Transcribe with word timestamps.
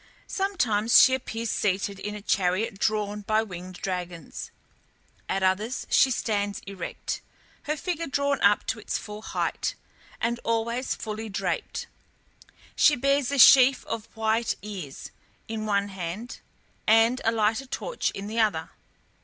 Sometimes 0.25 0.99
she 0.99 1.13
appears 1.13 1.51
seated 1.51 1.99
in 1.99 2.15
a 2.15 2.23
chariot 2.23 2.79
drawn 2.79 3.21
by 3.21 3.43
winged 3.43 3.75
dragons, 3.75 4.49
at 5.29 5.43
others 5.43 5.85
she 5.91 6.09
stands 6.09 6.57
erect, 6.65 7.21
her 7.65 7.77
figure 7.77 8.07
drawn 8.07 8.41
up 8.41 8.65
to 8.65 8.79
its 8.79 8.97
full 8.97 9.21
height, 9.21 9.75
and 10.19 10.39
always 10.43 10.95
fully 10.95 11.29
draped; 11.29 11.85
she 12.75 12.95
bears 12.95 13.31
a 13.31 13.37
sheaf 13.37 13.85
of 13.85 14.07
wheat 14.17 14.55
ears 14.63 15.11
in 15.47 15.67
one 15.67 15.89
hand 15.89 16.39
and 16.87 17.21
a 17.23 17.31
lighted 17.31 17.69
torch 17.69 18.09
in 18.15 18.25
the 18.25 18.39
other. 18.39 18.71